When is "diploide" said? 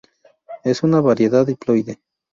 1.45-1.99